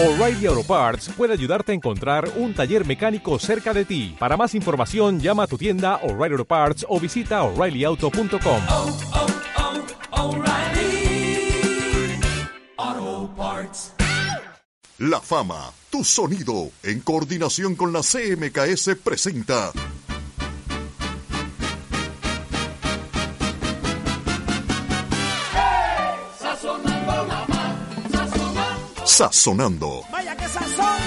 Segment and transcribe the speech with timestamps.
[0.00, 4.14] O'Reilly Auto Parts puede ayudarte a encontrar un taller mecánico cerca de ti.
[4.16, 8.62] Para más información, llama a tu tienda O'Reilly Auto Parts o visita oreillyauto.com.
[8.68, 8.96] oh,
[12.76, 13.92] oh, Parts.
[14.98, 19.72] La fama, tu sonido, en coordinación con la CMKS presenta.
[29.18, 30.02] Sazonando.
[30.12, 31.02] Vaya que sazón,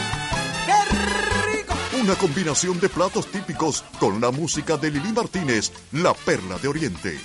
[0.66, 1.74] qué rico.
[2.04, 7.18] Una combinación de platos típicos con la música de Lili Martínez, la perla de Oriente.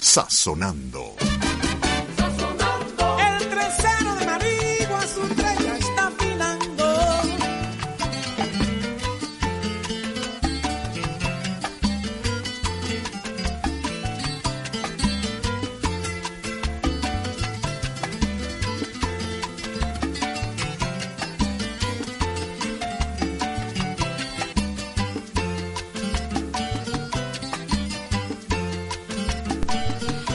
[0.00, 1.14] Sazonando.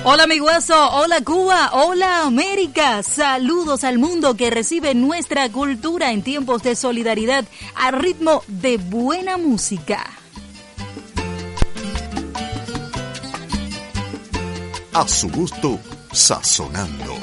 [0.08, 6.22] Hola mi hueso, hola Cuba, hola América, saludos al mundo que recibe nuestra cultura en
[6.22, 10.06] tiempos de solidaridad a ritmo de buena música.
[14.94, 15.80] A su gusto,
[16.12, 17.18] sazonando.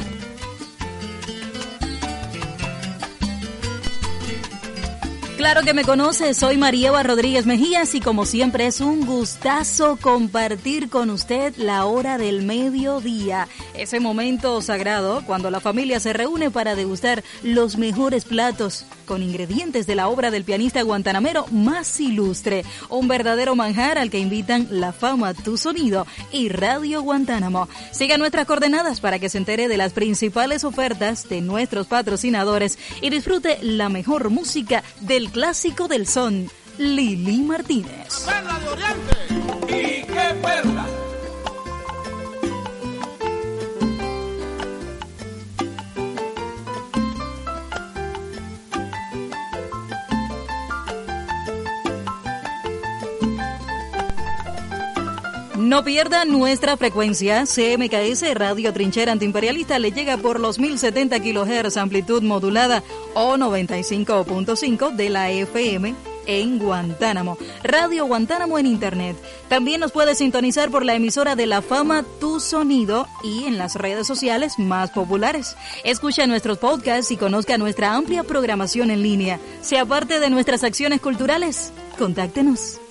[5.43, 10.89] Claro que me conoce, soy Marieva Rodríguez Mejías y como siempre es un gustazo compartir
[10.89, 16.75] con usted la hora del mediodía, ese momento sagrado cuando la familia se reúne para
[16.75, 23.09] degustar los mejores platos con ingredientes de la obra del pianista guantanamero más ilustre, un
[23.09, 27.69] verdadero manjar al que invitan La Fama, Tu Sonido y Radio Guantánamo.
[27.91, 33.11] Siga nuestras coordenadas para que se entere de las principales ofertas de nuestros patrocinadores y
[33.11, 38.27] disfrute la mejor música del clásico del son, Lili Martínez.
[38.27, 39.17] De Oriente.
[39.69, 41.02] ¿Y qué?
[55.62, 57.45] No pierda nuestra frecuencia.
[57.45, 62.83] CMKS Radio Trinchera Antiimperialista le llega por los 1070 kHz amplitud modulada
[63.14, 65.95] o 95.5 de la FM
[66.27, 67.39] en Guantánamo.
[67.62, 69.17] Radio Guantánamo en Internet.
[69.48, 73.77] También nos puede sintonizar por la emisora de La Fama Tu Sonido y en las
[73.77, 75.56] redes sociales más populares.
[75.84, 79.39] Escucha nuestros podcasts y conozca nuestra amplia programación en línea.
[79.61, 81.73] Sea parte de nuestras acciones culturales.
[81.98, 82.82] Contáctenos.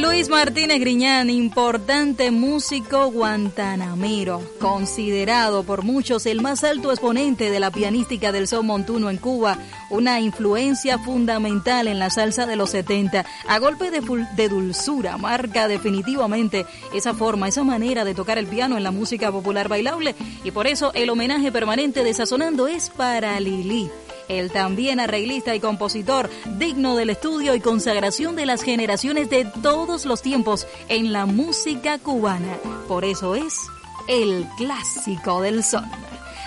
[0.00, 7.70] Luis Martínez Griñán, importante músico guantanamero, considerado por muchos el más alto exponente de la
[7.70, 9.58] pianística del son montuno en Cuba,
[9.90, 14.00] una influencia fundamental en la salsa de los 70, a golpe de,
[14.36, 19.30] de dulzura, marca definitivamente esa forma, esa manera de tocar el piano en la música
[19.30, 23.90] popular bailable, y por eso el homenaje permanente de Sazonando es para Lili
[24.30, 30.06] el también arreglista y compositor, digno del estudio y consagración de las generaciones de todos
[30.06, 32.56] los tiempos en la música cubana.
[32.86, 33.58] Por eso es
[34.08, 35.84] el clásico del son.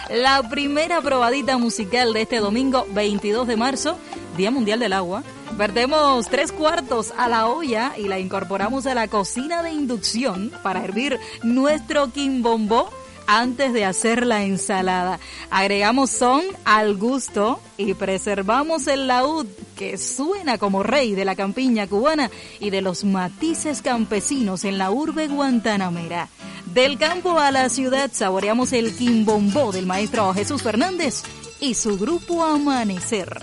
[0.09, 3.97] La primera probadita musical de este domingo 22 de marzo,
[4.37, 5.23] Día Mundial del Agua.
[5.57, 10.83] Vertemos tres cuartos a la olla y la incorporamos a la cocina de inducción para
[10.83, 12.89] hervir nuestro quimbombó
[13.27, 15.19] antes de hacer la ensalada.
[15.49, 21.87] Agregamos son al gusto y preservamos el laúd que suena como rey de la campiña
[21.87, 22.29] cubana
[22.59, 26.29] y de los matices campesinos en la urbe guantanamera.
[26.73, 31.23] Del campo a la ciudad saboreamos el quimbombó del maestro Jesús Fernández
[31.59, 33.41] y su grupo Amanecer.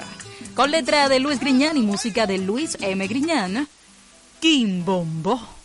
[0.55, 3.07] Con letra de Luis Griñán y música de Luis M.
[3.07, 3.69] Griñán,
[4.41, 5.60] Quimbombó.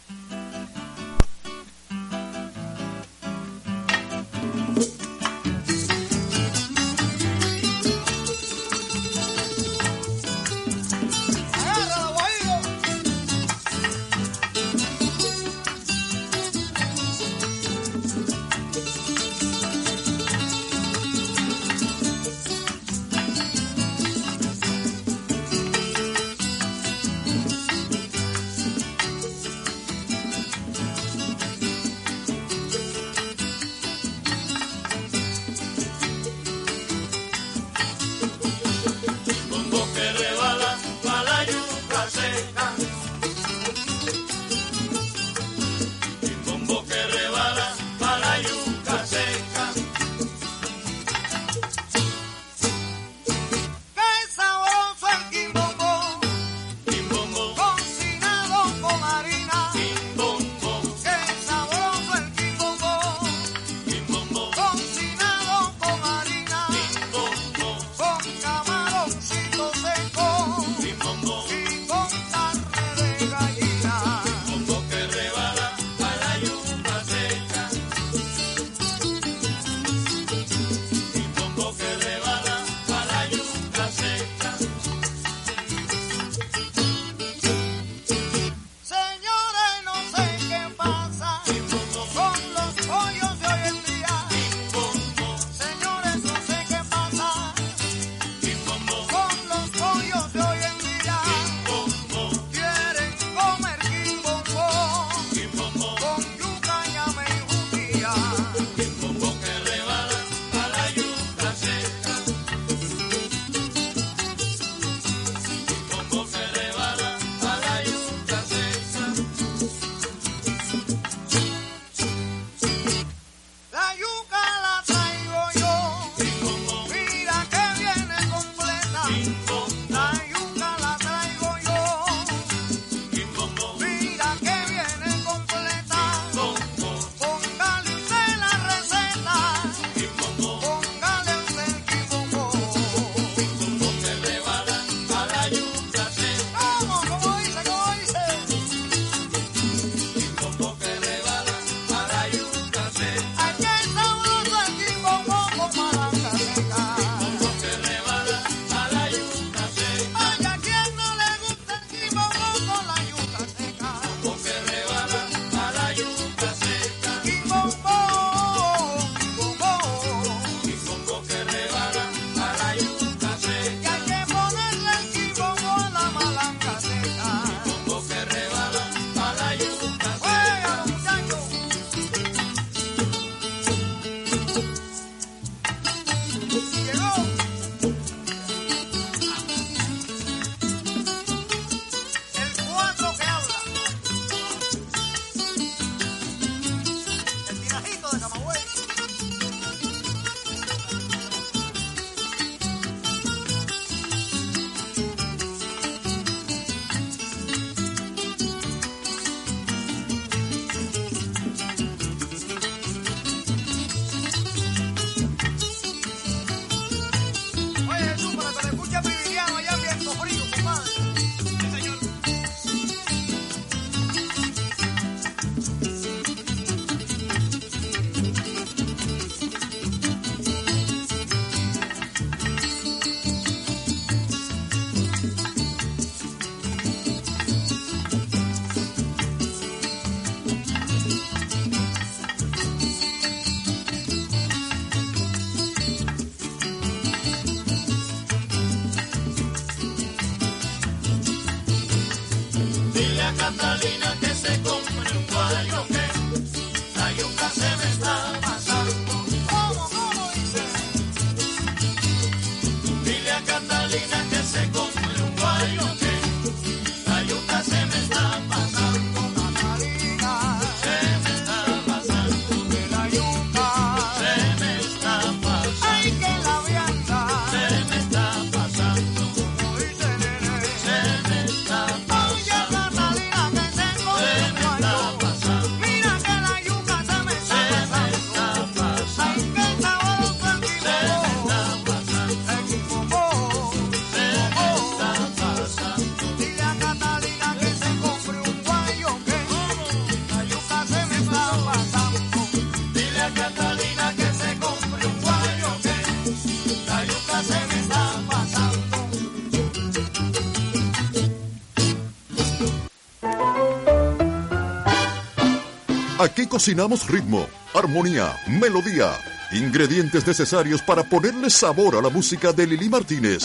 [316.55, 319.11] cocinamos ritmo, armonía, melodía,
[319.51, 323.43] ingredientes necesarios para ponerle sabor a la música de Lili Martínez.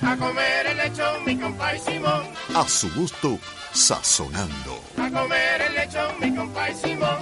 [0.00, 2.22] A comer el lechón, mi compa y Simón.
[2.54, 3.38] A su gusto,
[3.74, 4.80] sazonando.
[4.96, 7.15] A comer el lechón, mi compa y Simón.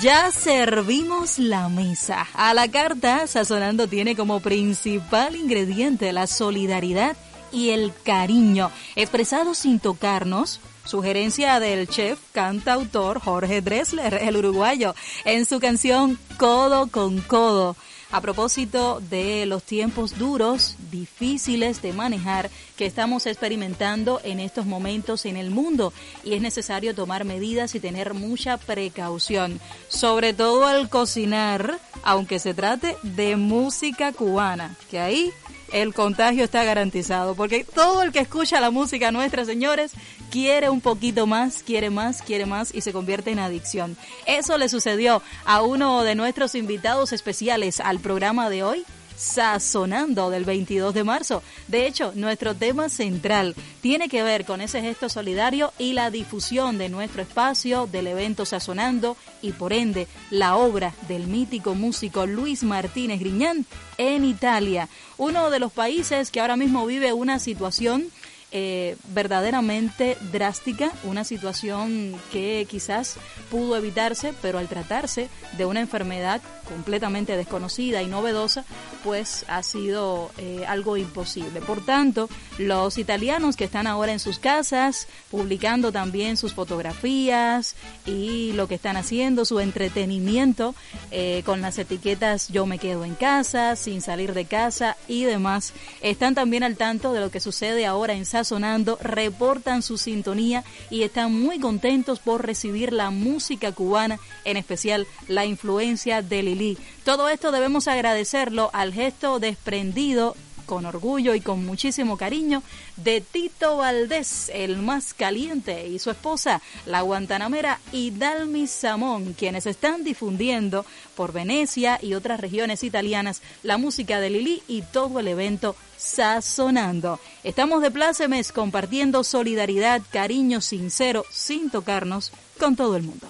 [0.00, 2.26] Ya servimos la mesa.
[2.32, 7.18] A la carta, Sazonando tiene como principal ingrediente la solidaridad
[7.52, 14.94] y el cariño, expresado sin tocarnos, sugerencia del chef cantautor Jorge Dressler, el uruguayo,
[15.26, 17.76] en su canción Codo con Codo
[18.12, 25.26] a propósito de los tiempos duros, difíciles de manejar que estamos experimentando en estos momentos
[25.26, 25.92] en el mundo
[26.24, 32.54] y es necesario tomar medidas y tener mucha precaución, sobre todo al cocinar, aunque se
[32.54, 35.32] trate de música cubana, que ahí
[35.72, 39.92] el contagio está garantizado, porque todo el que escucha la música nuestra, señores,
[40.30, 43.96] quiere un poquito más, quiere más, quiere más y se convierte en adicción.
[44.26, 48.84] Eso le sucedió a uno de nuestros invitados especiales al programa de hoy,
[49.20, 51.42] Sazonando del 22 de marzo.
[51.68, 56.78] De hecho, nuestro tema central tiene que ver con ese gesto solidario y la difusión
[56.78, 62.62] de nuestro espacio del evento Sazonando y por ende la obra del mítico músico Luis
[62.62, 63.66] Martínez Griñán
[63.98, 68.10] en Italia, uno de los países que ahora mismo vive una situación
[68.52, 73.16] eh, verdaderamente drástica, una situación que quizás
[73.50, 78.64] pudo evitarse, pero al tratarse de una enfermedad completamente desconocida y novedosa,
[79.02, 81.60] pues ha sido eh, algo imposible.
[81.60, 82.28] Por tanto,
[82.58, 87.74] los italianos que están ahora en sus casas, publicando también sus fotografías
[88.06, 90.74] y lo que están haciendo, su entretenimiento
[91.10, 95.72] eh, con las etiquetas yo me quedo en casa, sin salir de casa y demás,
[96.02, 101.02] están también al tanto de lo que sucede ahora en Sazonando, reportan su sintonía y
[101.02, 106.78] están muy contentos por recibir la música cubana, en especial la influencia de Lili.
[107.04, 110.36] Todo esto debemos agradecerlo al gesto desprendido
[110.70, 112.62] con orgullo y con muchísimo cariño
[112.94, 120.04] de Tito Valdés, el más caliente, y su esposa, la guantanamera Hidalmi Samón, quienes están
[120.04, 120.86] difundiendo
[121.16, 127.18] por Venecia y otras regiones italianas la música de Lili y todo el evento sazonando.
[127.42, 133.26] Estamos de plácemes compartiendo solidaridad, cariño sincero, sin tocarnos, con todo el mundo.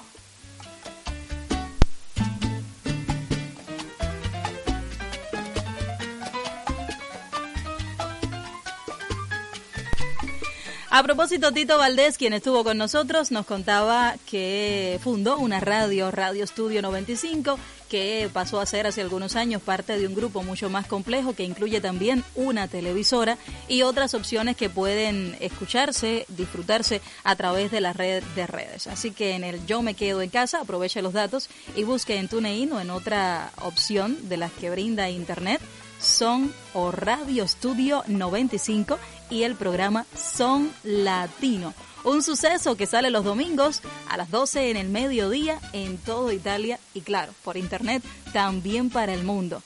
[10.93, 16.43] A propósito, Tito Valdés, quien estuvo con nosotros, nos contaba que fundó una radio, Radio
[16.43, 20.89] Estudio 95, que pasó a ser hace algunos años parte de un grupo mucho más
[20.89, 27.71] complejo que incluye también una televisora y otras opciones que pueden escucharse, disfrutarse a través
[27.71, 28.89] de la red de redes.
[28.89, 32.27] Así que en el Yo me quedo en casa, aproveche los datos y busque en
[32.27, 35.61] TuneIn o en otra opción de las que brinda Internet
[36.01, 41.75] son o Radio Estudio 95 y el programa Son Latino.
[42.03, 46.81] Un suceso que sale los domingos a las 12 en el mediodía en toda Italia
[46.95, 48.03] y claro, por internet
[48.33, 49.63] también para el mundo.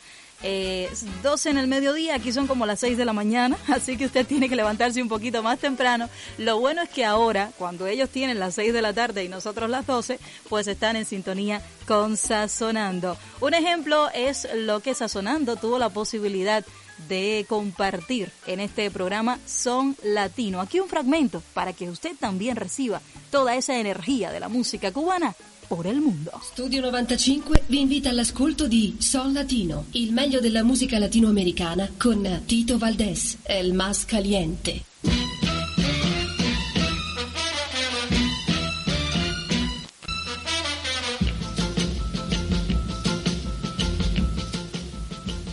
[0.47, 0.91] Eh,
[1.23, 4.27] 12 en el mediodía, aquí son como las 6 de la mañana, así que usted
[4.27, 6.11] tiene que levantarse un poquito más temprano.
[6.37, 9.71] Lo bueno es que ahora, cuando ellos tienen las 6 de la tarde y nosotros
[9.71, 10.19] las 12,
[10.51, 13.17] pues están en sintonía con Sazonando.
[13.41, 16.63] Un ejemplo es lo que Sazonando tuvo la posibilidad
[17.09, 20.61] de compartir en este programa Son Latino.
[20.61, 25.35] Aquí un fragmento para que usted también reciba toda esa energía de la música cubana
[25.75, 26.31] por el mundo.
[26.43, 32.79] Studio 95 vi invita all'ascolto di Son Latino, il meglio della musica latinoamericana con Tito
[32.79, 34.85] Valdés, el más caliente.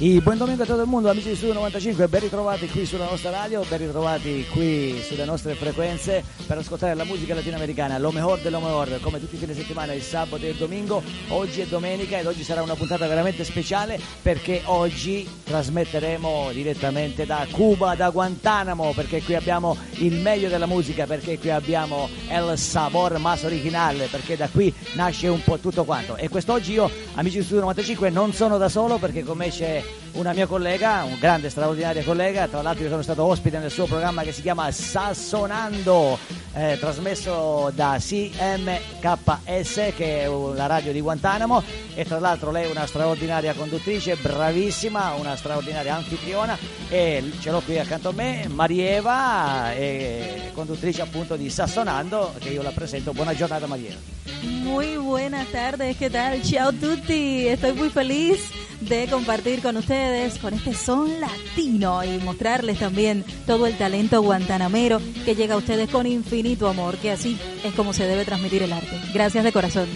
[0.03, 3.05] E buon domenica a tutto il mondo, amici di Studio 95, ben ritrovati qui sulla
[3.05, 8.39] nostra radio, ben ritrovati qui sulle nostre frequenze per ascoltare la musica latinoamericana, lo mejor
[8.39, 11.03] de lo mejor, come tutti i fine settimana, il sabato e il domingo.
[11.27, 17.45] Oggi è domenica ed oggi sarà una puntata veramente speciale perché oggi trasmetteremo direttamente da
[17.51, 23.19] Cuba, da Guantanamo, perché qui abbiamo il meglio della musica, perché qui abbiamo el sabor
[23.19, 26.15] más originale, perché da qui nasce un po' tutto quanto.
[26.15, 29.90] E quest'oggi io, amici di Studio 95, non sono da solo perché con me c'è
[30.13, 33.85] una mia collega, un grande straordinaria collega, tra l'altro io sono stato ospite nel suo
[33.85, 36.17] programma che si chiama Sassonando,
[36.53, 42.71] eh, trasmesso da CMKS che è la radio di Guantanamo e tra l'altro lei è
[42.71, 46.57] una straordinaria conduttrice, bravissima, una straordinaria anfitriona
[46.89, 52.61] e ce l'ho qui accanto a me, Marieva, è conduttrice appunto di Sassonando che io
[52.61, 53.13] la presento.
[53.13, 53.97] Buona giornata Marieva.
[54.41, 56.41] Muy buenas tardes, ¿qué tal?
[56.41, 58.60] Ciao a tutti, estoy muy feliz
[58.91, 64.99] de compartir con ustedes con este son latino y mostrarles también todo el talento guantanamero
[65.23, 68.73] que llega a ustedes con infinito amor, que así es como se debe transmitir el
[68.73, 68.99] arte.
[69.13, 69.87] Gracias de corazón.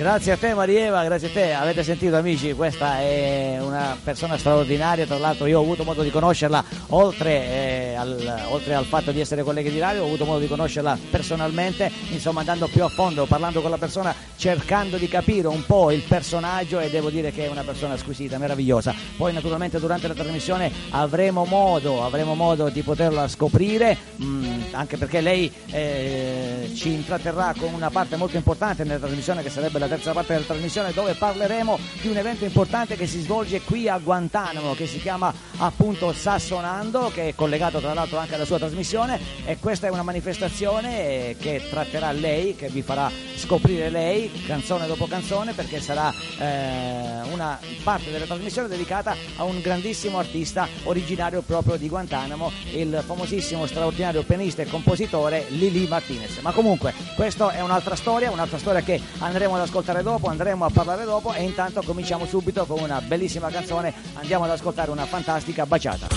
[0.00, 1.52] Grazie a te Marieva, grazie a te.
[1.52, 6.08] Avete sentito amici, questa è una persona straordinaria, tra l'altro io ho avuto modo di
[6.08, 10.38] conoscerla oltre, eh, al, oltre al fatto di essere colleghi di radio, ho avuto modo
[10.38, 15.48] di conoscerla personalmente, insomma andando più a fondo, parlando con la persona, cercando di capire
[15.48, 18.94] un po' il personaggio e devo dire che è una persona squisita, meravigliosa.
[19.18, 25.20] Poi naturalmente durante la trasmissione avremo modo, avremo modo di poterla scoprire, mh, anche perché
[25.20, 30.12] lei eh, ci intratterrà con una parte molto importante nella trasmissione che sarebbe la terza
[30.12, 34.74] parte della trasmissione dove parleremo di un evento importante che si svolge qui a Guantanamo
[34.74, 39.58] che si chiama appunto Sassonando che è collegato tra l'altro anche alla sua trasmissione e
[39.58, 45.54] questa è una manifestazione che tratterà lei, che vi farà scoprire lei canzone dopo canzone
[45.54, 51.88] perché sarà eh, una parte della trasmissione dedicata a un grandissimo artista originario proprio di
[51.88, 56.38] Guantanamo, il famosissimo straordinario pianista e compositore Lili Martinez.
[56.38, 60.70] Ma comunque questa è un'altra storia, un'altra storia che andremo ad ascoltare dopo, andremo a
[60.70, 65.64] parlare dopo e intanto cominciamo subito con una bellissima canzone, andiamo ad ascoltare una fantastica
[65.64, 66.08] baciata.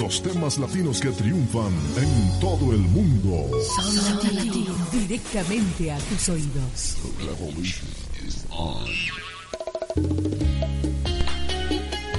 [0.00, 3.48] Los temas latinos que triunfan en todo el mundo.
[3.76, 6.96] Sound Latino, directamente a tus oídos.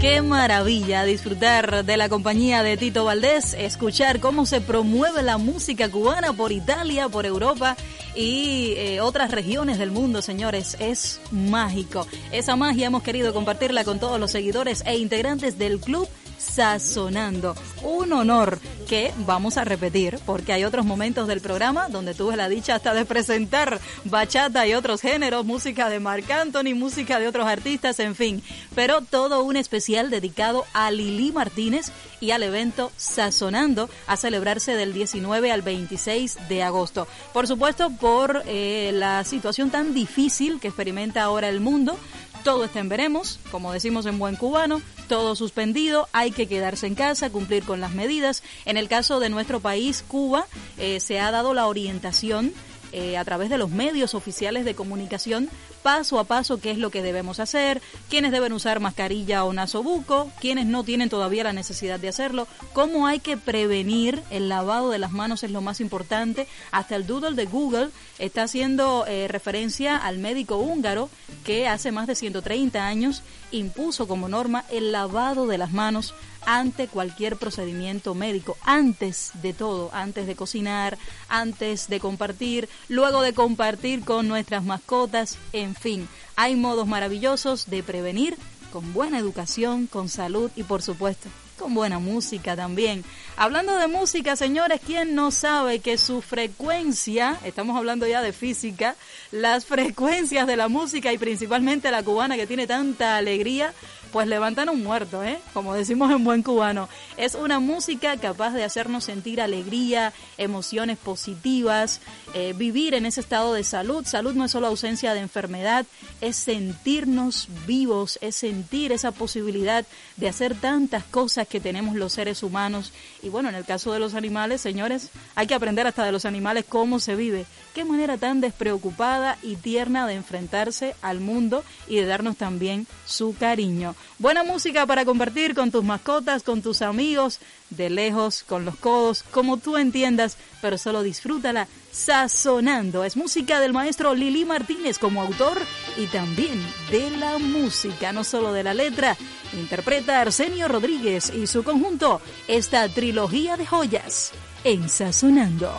[0.04, 5.90] Qué maravilla disfrutar de la compañía de Tito Valdés, escuchar cómo se promueve la música
[5.90, 7.78] cubana por Italia, por Europa
[8.16, 10.78] y eh, otras regiones del mundo, señores.
[10.80, 12.08] Es mágico.
[12.32, 16.08] Esa magia hemos querido compartirla con todos los seguidores e integrantes del club
[16.44, 17.56] Sazonando.
[17.82, 22.50] Un honor que vamos a repetir porque hay otros momentos del programa donde tuve la
[22.50, 27.48] dicha hasta de presentar bachata y otros géneros, música de Marc Anthony, música de otros
[27.48, 28.44] artistas, en fin.
[28.76, 34.94] Pero todo un especial dedicado a Lili Martínez y al evento Sazonando a celebrarse del
[34.94, 37.08] 19 al 26 de agosto.
[37.34, 41.98] Por supuesto, por eh, la situación tan difícil que experimenta ahora el mundo
[42.44, 46.96] todo está en veremos, como decimos en buen cubano, todo suspendido, hay que quedarse en
[46.96, 48.44] casa, cumplir con las medidas.
[48.66, 50.46] En el caso de nuestro país, Cuba,
[50.78, 52.54] eh, se ha dado la orientación
[52.94, 55.50] eh, a través de los medios oficiales de comunicación
[55.82, 60.32] paso a paso qué es lo que debemos hacer, quiénes deben usar mascarilla o nasobuco,
[60.40, 65.00] quiénes no tienen todavía la necesidad de hacerlo, cómo hay que prevenir el lavado de
[65.00, 66.48] las manos es lo más importante.
[66.72, 71.10] Hasta el doodle de Google está haciendo eh, referencia al médico húngaro
[71.44, 76.14] que hace más de 130 años impuso como norma el lavado de las manos
[76.46, 80.98] ante cualquier procedimiento médico, antes de todo, antes de cocinar,
[81.30, 87.84] antes de compartir, luego de compartir con nuestras mascotas, en fin, hay modos maravillosos de
[87.84, 88.38] prevenir
[88.72, 93.04] con buena educación, con salud y por supuesto con buena música también.
[93.38, 98.96] Hablando de música, señores, ¿quién no sabe que su frecuencia, estamos hablando ya de física,
[99.32, 103.74] las frecuencias de la música y principalmente la cubana que tiene tanta alegría,
[104.14, 105.40] pues levantan un muerto, ¿eh?
[105.54, 106.88] Como decimos en buen cubano.
[107.18, 112.00] Es una música capaz de hacernos sentir alegría, emociones positivas,
[112.36, 114.06] eh, vivir en ese estado de salud.
[114.06, 115.88] Salud no es solo ausencia de enfermedad,
[116.22, 119.84] es sentirnos vivos, es sentir esa posibilidad
[120.18, 122.94] de hacer tantas cosas que tenemos los seres humanos.
[123.24, 126.26] Y bueno, en el caso de los animales, señores, hay que aprender hasta de los
[126.26, 127.48] animales cómo se vive.
[127.74, 133.36] Qué manera tan despreocupada y tierna de enfrentarse al mundo y de darnos también su
[133.36, 133.96] cariño.
[134.20, 137.40] Buena música para compartir con tus mascotas, con tus amigos,
[137.72, 143.04] de lejos, con los codos, como tú entiendas, pero solo disfrútala sazonando.
[143.04, 145.58] Es música del maestro Lili Martínez como autor
[145.98, 146.62] y también
[146.92, 149.18] de la música, no solo de la letra.
[149.54, 154.32] Interpreta Arsenio Rodríguez y su conjunto esta trilogía de joyas
[154.64, 155.72] en Sazonando.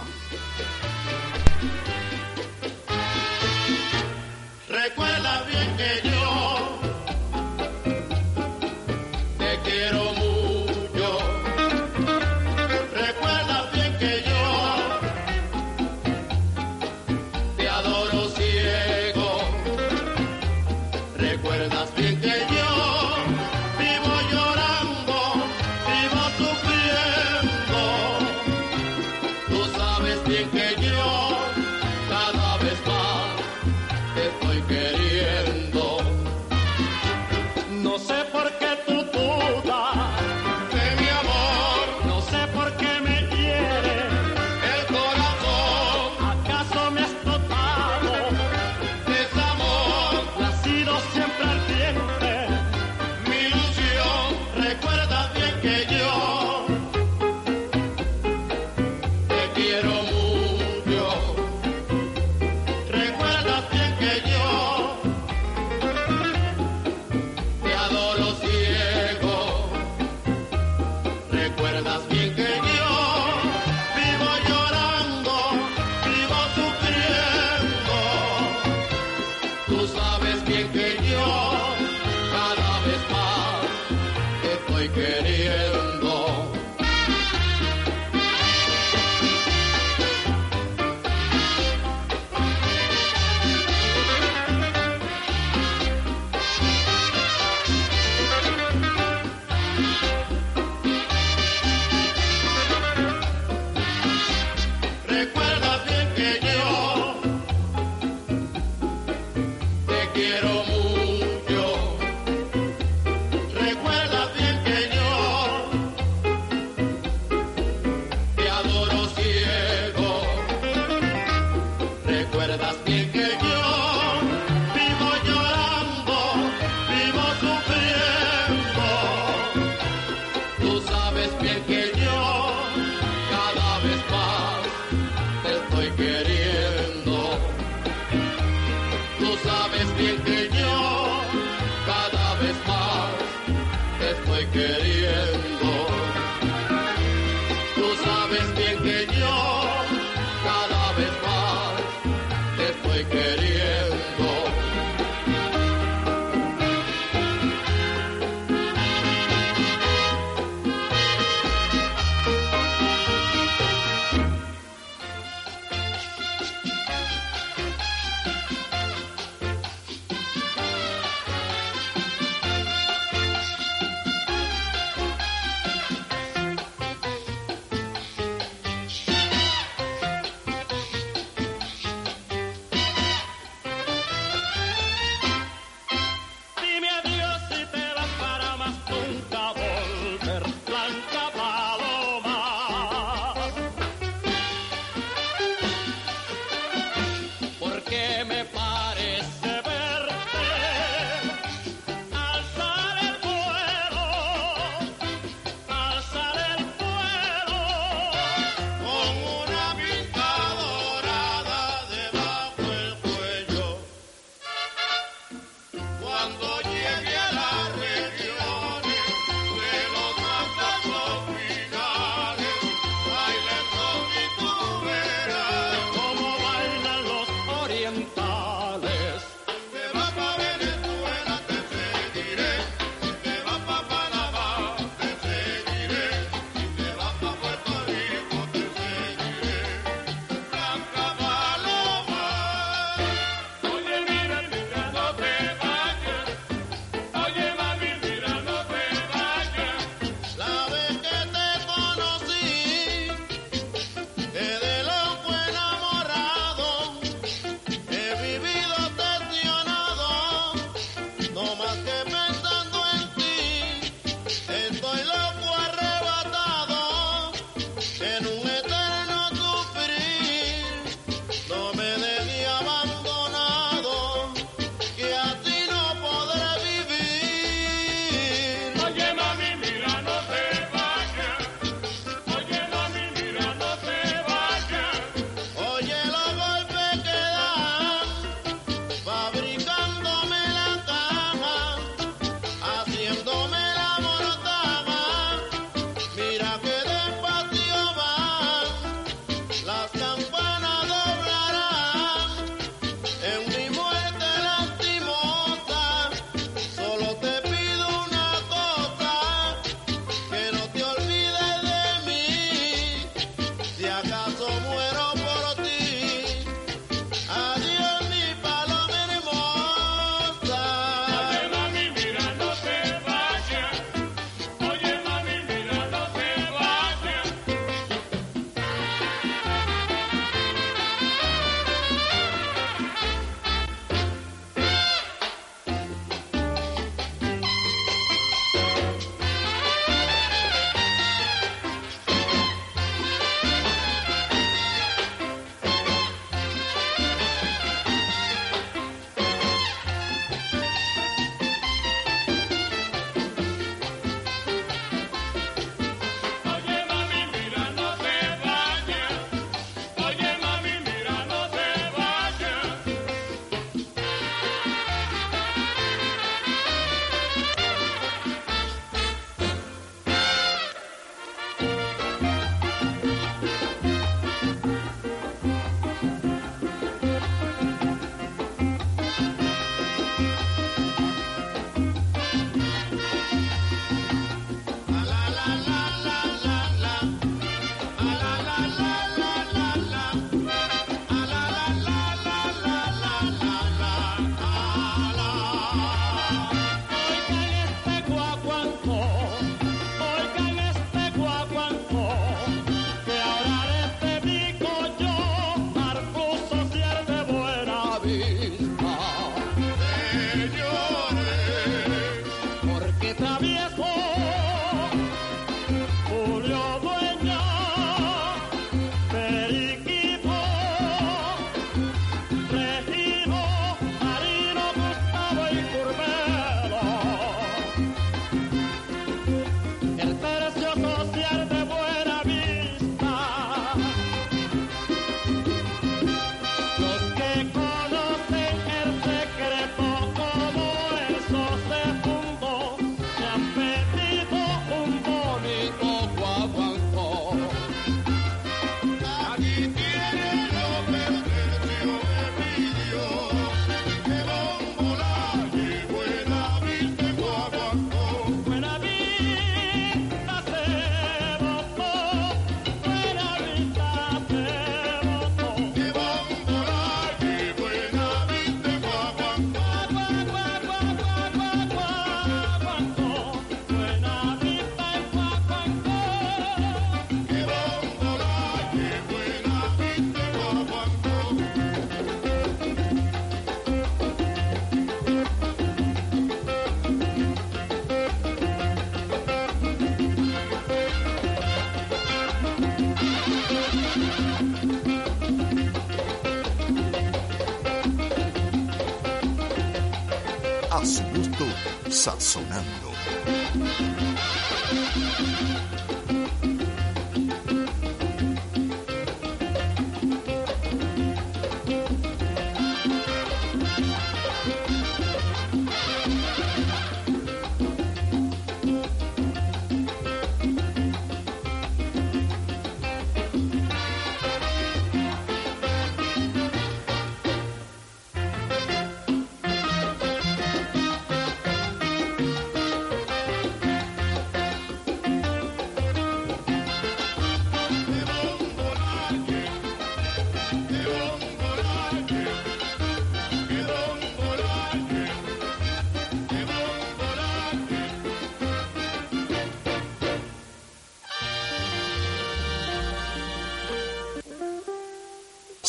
[4.68, 6.13] Recuerda bien que yo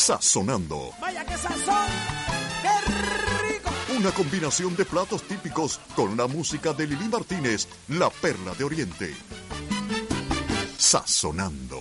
[0.05, 0.91] Sazonando.
[1.01, 1.89] Vaya que sazón,
[2.61, 2.91] qué
[3.49, 3.71] rico.
[3.97, 9.15] Una combinación de platos típicos con la música de Lili Martínez, la perla de Oriente.
[10.77, 11.74] Sazonando.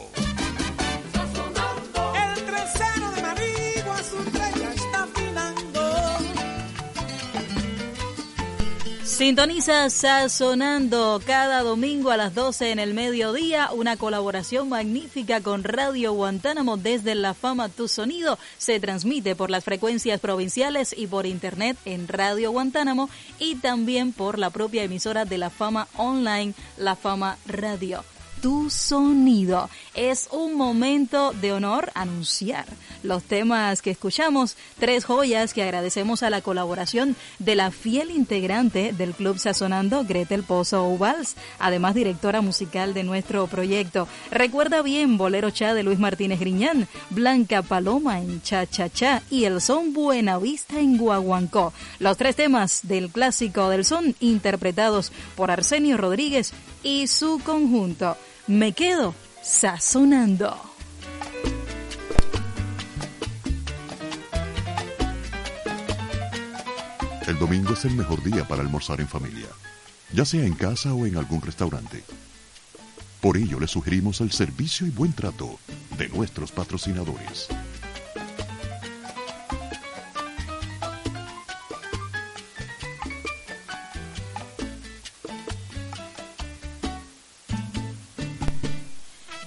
[9.15, 16.13] Sintoniza Sazonando cada domingo a las 12 en el mediodía, una colaboración magnífica con Radio
[16.15, 18.41] Guantánamo desde La Fama Tu Sonido.
[18.59, 24.37] Se transmite por las frecuencias provinciales y por internet en Radio Guantánamo y también por
[24.37, 28.03] la propia emisora de La Fama Online, La Fama Radio
[28.45, 29.71] tu sonido.
[29.95, 32.67] Es un momento de honor anunciar
[33.03, 38.93] los temas que escuchamos, tres joyas que agradecemos a la colaboración de la fiel integrante
[38.93, 44.09] del Club Sazonando, Gretel Pozo Uvals, además directora musical de nuestro proyecto.
[44.31, 49.45] Recuerda bien Bolero Cha de Luis Martínez Griñán, Blanca Paloma en Cha Cha Cha y
[49.45, 51.73] el son Buenavista en Guaguancó.
[51.99, 56.53] Los tres temas del clásico del son interpretados por Arsenio Rodríguez
[56.83, 58.19] y su conjunto.
[58.47, 60.55] Me quedo sazonando.
[67.27, 69.47] El domingo es el mejor día para almorzar en familia,
[70.13, 72.05] ya sea en casa o en algún restaurante.
[73.23, 75.59] Por ello le sugerimos el servicio y buen trato
[75.97, 77.49] de nuestros patrocinadores.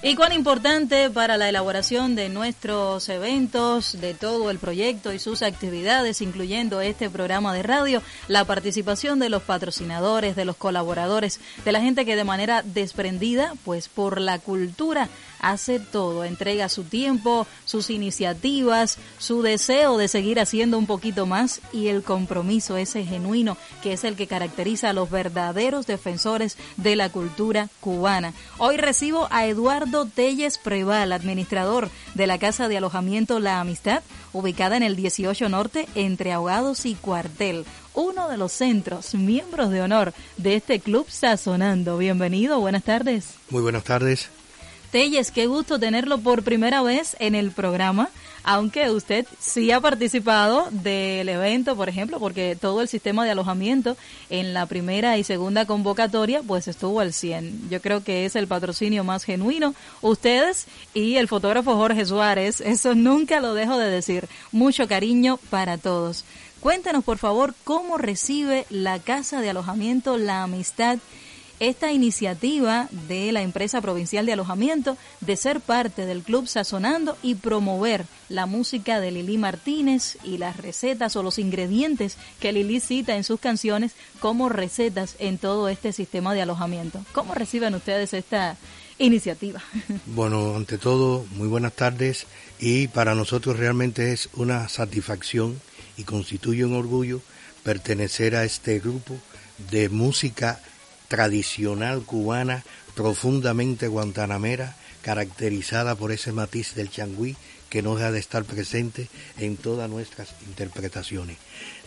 [0.00, 5.42] Y cuán importante para la elaboración de nuestros eventos, de todo el proyecto y sus
[5.42, 11.72] actividades, incluyendo este programa de radio, la participación de los patrocinadores, de los colaboradores, de
[11.72, 15.08] la gente que de manera desprendida, pues por la cultura,
[15.40, 21.60] hace todo, entrega su tiempo, sus iniciativas, su deseo de seguir haciendo un poquito más
[21.72, 26.96] y el compromiso ese genuino que es el que caracteriza a los verdaderos defensores de
[26.96, 28.32] la cultura cubana.
[28.58, 34.76] Hoy recibo a Eduardo Telles Preval, administrador de la Casa de Alojamiento La Amistad, ubicada
[34.76, 40.12] en el 18 Norte entre Ahogados y Cuartel uno de los centros, miembros de honor
[40.36, 41.98] de este club Sazonando.
[41.98, 43.34] Bienvenido, buenas tardes.
[43.50, 44.30] Muy buenas tardes.
[44.90, 48.08] Telles, qué gusto tenerlo por primera vez en el programa,
[48.42, 53.98] aunque usted sí ha participado del evento, por ejemplo, porque todo el sistema de alojamiento
[54.30, 57.68] en la primera y segunda convocatoria pues estuvo al 100.
[57.68, 59.74] Yo creo que es el patrocinio más genuino.
[60.00, 64.26] Ustedes y el fotógrafo Jorge Suárez, eso nunca lo dejo de decir.
[64.52, 66.24] Mucho cariño para todos.
[66.60, 70.98] Cuéntanos, por favor, cómo recibe la Casa de Alojamiento La Amistad
[71.60, 77.34] esta iniciativa de la empresa provincial de alojamiento de ser parte del club Sazonando y
[77.34, 83.16] promover la música de Lili Martínez y las recetas o los ingredientes que Lili cita
[83.16, 87.04] en sus canciones como recetas en todo este sistema de alojamiento.
[87.12, 88.56] ¿Cómo reciben ustedes esta
[88.98, 89.62] iniciativa?
[90.06, 92.26] Bueno, ante todo, muy buenas tardes
[92.58, 95.60] y para nosotros realmente es una satisfacción
[95.96, 97.20] y constituye un orgullo
[97.62, 99.16] pertenecer a este grupo
[99.70, 100.60] de música
[101.08, 107.36] tradicional cubana, profundamente guantanamera, caracterizada por ese matiz del changüí
[107.70, 111.36] que no deja de estar presente en todas nuestras interpretaciones.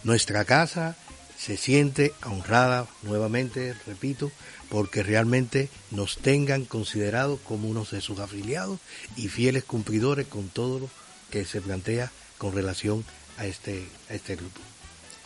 [0.04, 0.96] Nuestra casa
[1.38, 4.32] se siente honrada, nuevamente, repito,
[4.70, 8.80] porque realmente nos tengan considerados como unos de sus afiliados
[9.16, 10.90] y fieles cumplidores con todo lo
[11.32, 13.04] que se plantea con relación
[13.38, 14.62] a este, a este grupo.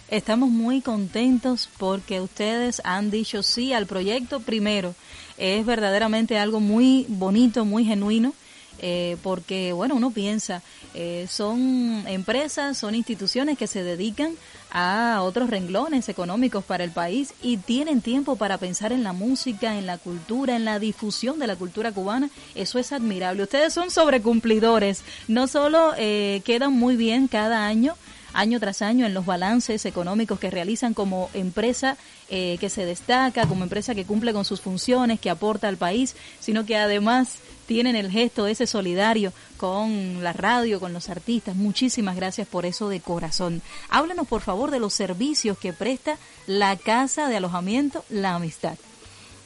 [0.09, 4.39] Estamos muy contentos porque ustedes han dicho sí al proyecto.
[4.39, 4.93] Primero,
[5.37, 8.33] es verdaderamente algo muy bonito, muy genuino
[8.79, 10.61] eh, porque, bueno, uno piensa,
[10.93, 14.33] eh, son empresas, son instituciones que se dedican
[14.71, 19.77] a otros renglones económicos para el país y tienen tiempo para pensar en la música,
[19.77, 22.29] en la cultura, en la difusión de la cultura cubana.
[22.53, 23.43] Eso es admirable.
[23.43, 25.03] Ustedes son sobrecumplidores.
[25.27, 27.95] No solo eh, quedan muy bien cada año,
[28.35, 31.97] año tras año en los balances económicos que realizan como empresa
[32.29, 36.15] eh, que se destaca, como empresa que cumple con sus funciones, que aporta al país,
[36.39, 41.55] sino que además tienen el gesto ese solidario con la radio, con los artistas.
[41.55, 43.61] Muchísimas gracias por eso de corazón.
[43.89, 48.77] Háblanos por favor de los servicios que presta la casa de alojamiento La Amistad.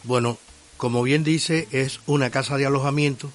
[0.03, 0.37] Bueno,
[0.77, 3.31] como bien dice, es una casa de alojamiento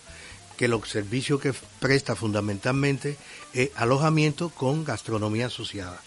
[0.56, 3.16] que los servicios que presta fundamentalmente
[3.52, 6.00] es alojamiento con gastronomía asociada.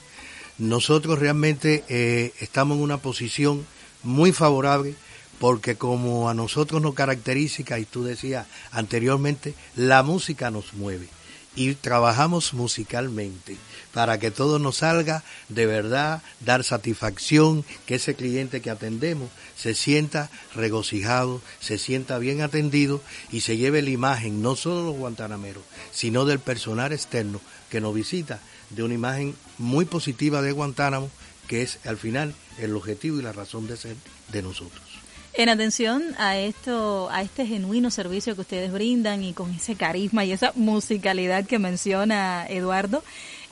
[0.57, 3.65] Nosotros realmente eh, estamos en una posición
[4.03, 4.95] muy favorable
[5.39, 11.10] porque como a nosotros nos caracteriza, y tú decías anteriormente, la música nos mueve
[11.57, 13.57] y trabajamos musicalmente
[13.93, 19.73] para que todo nos salga de verdad, dar satisfacción, que ese cliente que atendemos se
[19.73, 24.97] sienta regocijado, se sienta bien atendido y se lleve la imagen no solo de los
[24.97, 27.41] guantanameros, sino del personal externo
[27.71, 28.39] que nos visita,
[28.69, 31.09] de una imagen muy positiva de Guantánamo,
[31.47, 33.95] que es al final el objetivo y la razón de ser
[34.31, 34.87] de nosotros.
[35.33, 40.25] En atención a esto, a este genuino servicio que ustedes brindan y con ese carisma
[40.25, 43.03] y esa musicalidad que menciona Eduardo,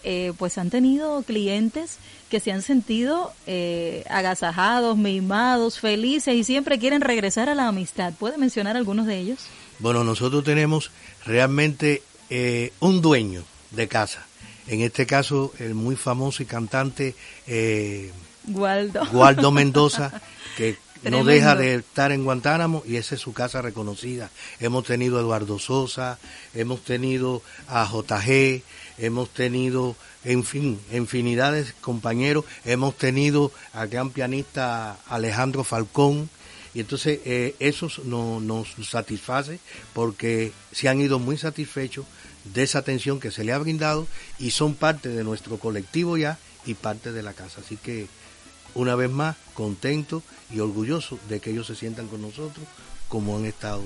[0.04, 1.98] eh, pues han tenido clientes
[2.30, 8.14] que se han sentido eh, agasajados, mimados, felices y siempre quieren regresar a la amistad.
[8.14, 9.40] ¿Puede mencionar algunos de ellos?
[9.80, 10.92] Bueno, nosotros tenemos
[11.26, 14.26] realmente eh, un dueño de casa.
[14.68, 17.16] En este caso, el muy famoso y cantante
[18.48, 19.06] Gualdo.
[19.12, 20.12] Gualdo Mendoza,
[20.58, 20.78] que
[21.10, 24.30] no deja de estar en Guantánamo y esa es su casa reconocida.
[24.60, 26.20] Hemos tenido a Eduardo Sosa,
[26.54, 28.64] hemos tenido a JG,
[28.98, 36.30] hemos tenido, en fin, infinidad de compañeros, hemos tenido al gran pianista Alejandro Falcón,
[36.74, 39.60] y entonces eh, eso no, nos satisface
[39.94, 42.06] porque se han ido muy satisfechos
[42.54, 44.08] de esa atención que se le ha brindado
[44.40, 47.62] y son parte de nuestro colectivo ya y parte de la casa.
[47.62, 48.08] Así que
[48.76, 50.22] una vez más contento
[50.52, 52.66] y orgulloso de que ellos se sientan con nosotros
[53.08, 53.82] como han estado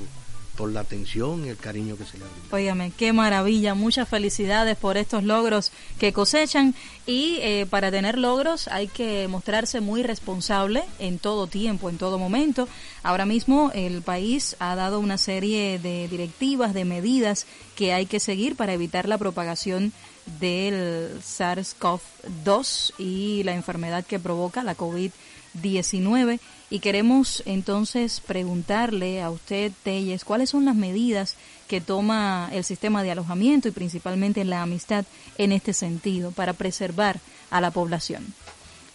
[0.59, 2.55] por la atención y el cariño que se les da.
[2.57, 6.75] Óigame, qué maravilla, muchas felicidades por estos logros que cosechan
[7.05, 12.19] y eh, para tener logros hay que mostrarse muy responsable en todo tiempo, en todo
[12.19, 12.67] momento.
[13.03, 17.45] Ahora mismo el país ha dado una serie de directivas, de medidas
[17.77, 19.93] que hay que seguir para evitar la propagación
[20.39, 26.39] del SARS-CoV-2 y la enfermedad que provoca la COVID-19.
[26.71, 31.35] Y queremos entonces preguntarle a usted, Telles, cuáles son las medidas
[31.67, 35.05] que toma el sistema de alojamiento y principalmente la amistad
[35.37, 37.19] en este sentido para preservar
[37.49, 38.33] a la población.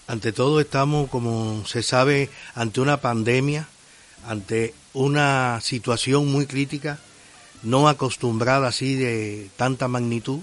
[0.07, 3.68] Ante todo estamos, como se sabe, ante una pandemia,
[4.26, 6.99] ante una situación muy crítica,
[7.62, 10.41] no acostumbrada así de tanta magnitud,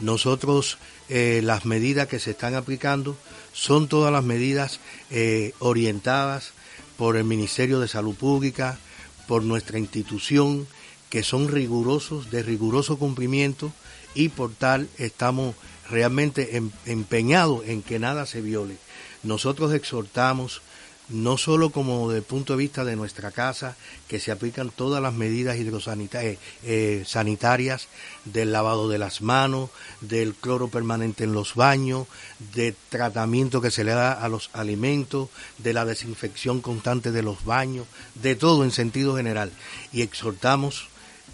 [0.00, 0.78] nosotros
[1.08, 3.16] eh, las medidas que se están aplicando
[3.52, 4.80] son todas las medidas
[5.10, 6.52] eh, orientadas
[6.96, 8.78] por el Ministerio de Salud Pública,
[9.26, 10.66] por nuestra institución,
[11.08, 13.72] que son rigurosos, de riguroso cumplimiento
[14.14, 15.54] y por tal estamos
[15.88, 18.76] realmente em, empeñados en que nada se viole.
[19.22, 20.62] Nosotros exhortamos
[21.10, 23.76] no solo como desde el punto de vista de nuestra casa,
[24.08, 27.88] que se aplican todas las medidas hidrosanitarias, eh, sanitarias,
[28.24, 32.06] del lavado de las manos, del cloro permanente en los baños,
[32.54, 37.44] de tratamiento que se le da a los alimentos, de la desinfección constante de los
[37.44, 39.52] baños, de todo en sentido general.
[39.92, 40.88] Y exhortamos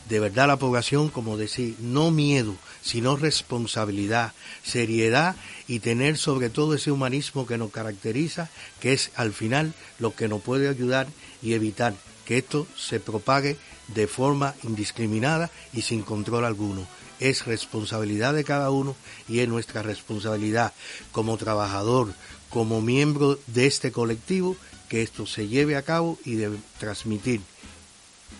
[0.09, 5.37] de verdad a la población, como decir, no miedo, sino responsabilidad, seriedad
[5.69, 8.51] y tener sobre todo ese humanismo que nos caracteriza,
[8.81, 11.09] que es al final lo que nos puede ayudar
[11.43, 11.95] y evitar
[12.25, 13.57] que esto se propague
[13.89, 16.87] de forma indiscriminada y sin control alguno.
[17.19, 18.95] Es responsabilidad de cada uno
[19.29, 20.73] y es nuestra responsabilidad
[21.13, 22.13] como trabajador,
[22.51, 24.57] como miembro de este colectivo,
[24.89, 27.41] que esto se lleve a cabo y de transmitir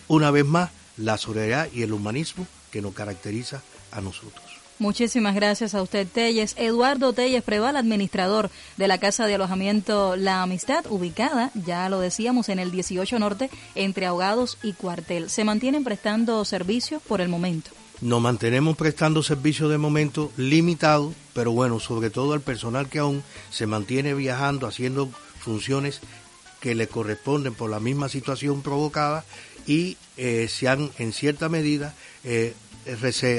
[0.07, 3.61] una vez más la solidaridad y el humanismo que nos caracteriza
[3.91, 4.46] a nosotros.
[4.79, 6.53] Muchísimas gracias a usted, Telles.
[6.57, 12.49] Eduardo Telles Preval, administrador de la Casa de Alojamiento La Amistad, ubicada, ya lo decíamos,
[12.49, 15.31] en el 18 Norte, entre Ahogados y Cuartel.
[15.31, 17.71] ¿Se mantienen prestando servicios por el momento?
[18.01, 23.23] Nos mantenemos prestando servicios de momento limitado, pero bueno, sobre todo al personal que aún
[23.49, 25.09] se mantiene viajando, haciendo
[25.39, 26.01] funciones
[26.59, 29.25] que le corresponden por la misma situación provocada
[29.65, 32.53] y eh, se han en cierta medida eh,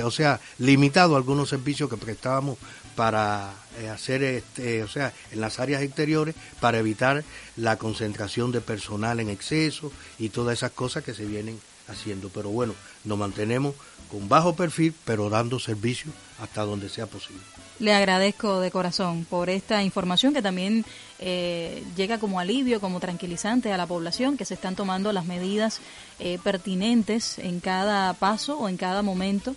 [0.05, 2.59] o sea, limitado algunos servicios que prestábamos
[2.94, 7.22] para eh, hacer, este, o sea, en las áreas exteriores para evitar
[7.57, 12.28] la concentración de personal en exceso y todas esas cosas que se vienen haciendo.
[12.28, 12.74] Pero bueno,
[13.05, 13.74] nos mantenemos
[14.11, 17.42] con bajo perfil, pero dando servicio hasta donde sea posible.
[17.81, 20.85] Le agradezco de corazón por esta información que también
[21.20, 25.81] eh, llega como alivio, como tranquilizante a la población, que se están tomando las medidas
[26.18, 29.55] eh, pertinentes en cada paso o en cada momento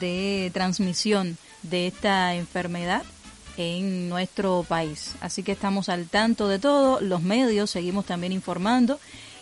[0.00, 3.02] de transmisión de esta enfermedad
[3.56, 5.14] en nuestro país.
[5.20, 8.98] Así que estamos al tanto de todo, los medios seguimos también informando.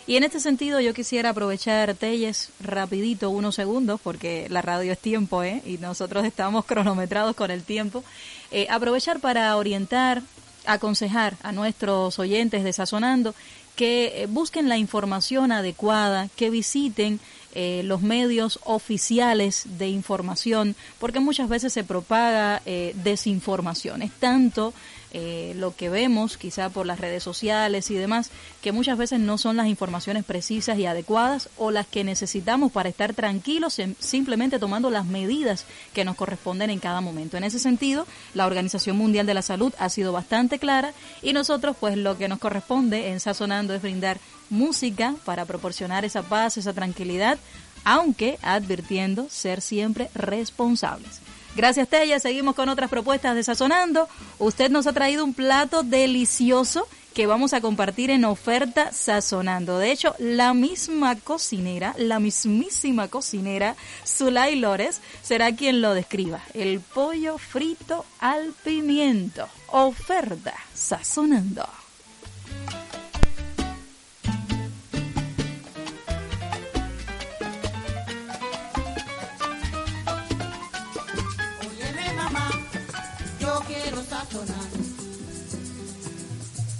[0.09, 4.97] Y en este sentido yo quisiera aprovechar, Telles, rapidito, unos segundos, porque la radio es
[4.97, 5.61] tiempo, ¿eh?
[5.67, 8.03] Y nosotros estamos cronometrados con el tiempo.
[8.49, 10.23] Eh, aprovechar para orientar,
[10.65, 13.35] aconsejar a nuestros oyentes de Sazonando
[13.79, 17.21] que eh, busquen la información adecuada, que visiten
[17.55, 24.01] eh, los medios oficiales de información, porque muchas veces se propaga eh, desinformación.
[24.01, 24.73] Es tanto
[25.11, 28.29] eh, lo que vemos, quizá por las redes sociales y demás,
[28.61, 32.89] que muchas veces no son las informaciones precisas y adecuadas o las que necesitamos para
[32.89, 37.37] estar tranquilos, en- simplemente tomando las medidas que nos corresponden en cada momento.
[37.37, 41.75] En ese sentido, la Organización Mundial de la Salud ha sido bastante clara y nosotros,
[41.79, 44.19] pues lo que nos corresponde en Sazonando es brindar
[44.51, 47.39] música para proporcionar esa paz, esa tranquilidad,
[47.83, 51.19] aunque advirtiendo ser siempre responsables.
[51.55, 52.19] Gracias, Tella.
[52.19, 54.07] Seguimos con otras propuestas de Sazonando.
[54.37, 59.77] Usted nos ha traído un plato delicioso que vamos a compartir en oferta Sazonando.
[59.77, 63.75] De hecho, la misma cocinera, la mismísima cocinera,
[64.05, 66.41] Zulay Lores, será quien lo describa.
[66.53, 69.47] El pollo frito al pimiento.
[69.67, 71.67] Oferta Sazonando.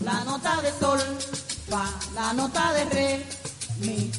[0.09, 0.99] La nota de sol,
[1.69, 1.83] fa,
[2.15, 3.09] la nota de re,
[3.81, 4.11] mi,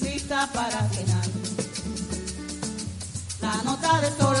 [0.00, 1.26] lista para cenar.
[3.44, 4.38] La nota de sol,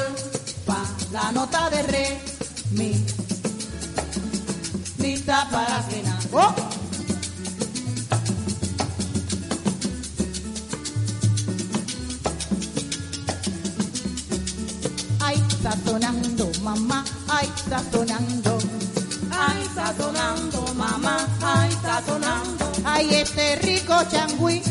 [0.66, 0.80] fa,
[1.16, 2.06] la nota de re,
[2.78, 2.92] mi,
[4.98, 6.22] lista para cenar.
[6.32, 6.54] ¡Oh!
[15.26, 18.55] Ay, sazonando, mamá, ay, sazonando.
[22.96, 24.62] Ay, este rico changüí,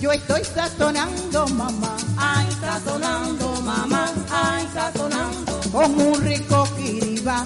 [0.00, 1.96] yo estoy sazonando, mamá.
[2.16, 5.60] Ay, sazonando, mamá, ay, sazonando.
[5.72, 7.44] Con un rico kiriba,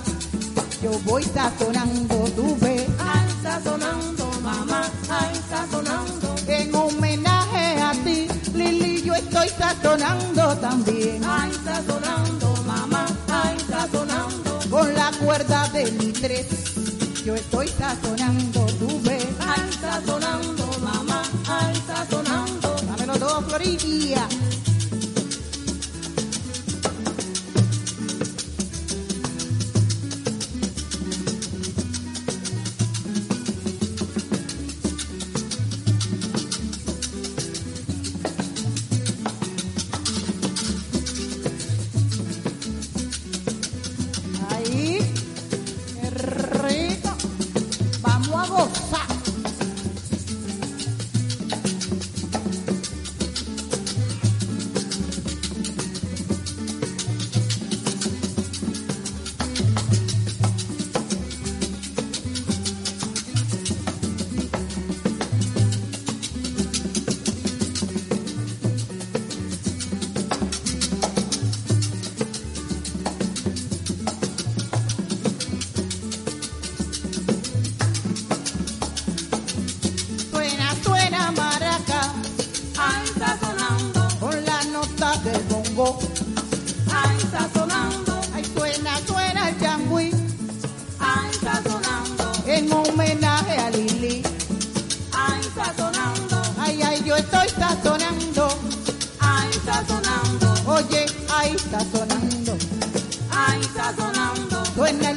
[0.82, 2.86] yo voy sazonando, tú ves.
[2.98, 6.34] Ay, sazonando, mamá, ay, sazonando.
[6.46, 11.22] En homenaje a ti, Lili, yo estoy sazonando también.
[11.24, 14.58] Ay, sazonando, mamá, ay, sazonando.
[14.68, 16.46] Con la cuerda de mi tres,
[17.24, 18.51] yo estoy sazonando,
[23.62, 24.41] orilla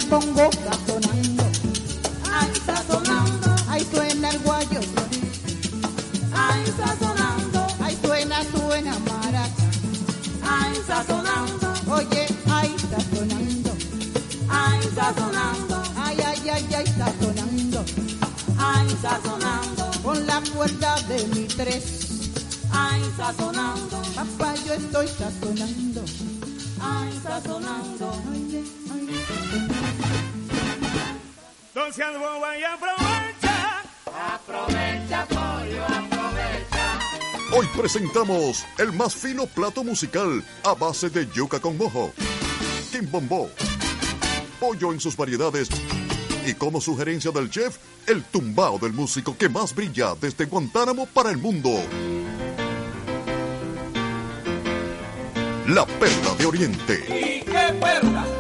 [0.06, 1.44] el bongo sazonando,
[2.32, 4.80] ay, sazonando, ay, suena el guayo,
[6.34, 9.64] ay, sazonando, ay, suena, suena maraca,
[10.44, 13.72] ay, sazonando, oye, ay, sazonando,
[14.50, 17.86] ay, sazonando, ay, ay, ay, ay, sazonando,
[18.58, 21.84] ay, sazonando, con la cuerda de mi tres,
[22.72, 24.02] ay, sazonando.
[24.16, 26.04] Papá, yo estoy sazonando.
[26.82, 27.86] Ay, sazonando.
[28.26, 28.45] Don
[31.96, 33.84] seas boba y aprovecha.
[34.34, 37.00] Aprovecha, pollo, aprovecha.
[37.58, 42.12] Hoy presentamos el más fino plato musical a base de yuca con mojo,
[42.92, 43.50] quimbombó,
[44.60, 45.70] pollo en sus variedades
[46.46, 47.78] y como sugerencia del chef,
[48.08, 51.70] el tumbao del músico que más brilla desde Guantánamo para el mundo.
[55.68, 56.94] La perla de Oriente.
[57.08, 58.35] ¿Y qué perla?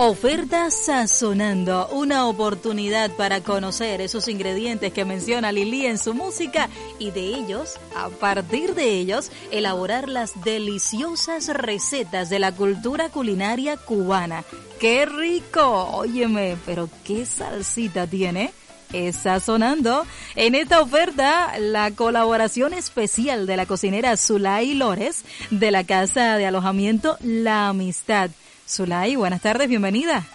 [0.00, 6.68] Oferta Sazonando, una oportunidad para conocer esos ingredientes que menciona Lili en su música
[7.00, 13.76] y de ellos, a partir de ellos, elaborar las deliciosas recetas de la cultura culinaria
[13.76, 14.44] cubana.
[14.78, 15.90] ¡Qué rico!
[15.92, 18.52] Óyeme, pero qué salsita tiene.
[18.92, 20.06] Es sazonando.
[20.36, 26.46] En esta oferta, la colaboración especial de la cocinera Zulay Lores de la casa de
[26.46, 28.30] alojamiento La Amistad.
[28.68, 30.26] Zulay, buenas tardes, bienvenida.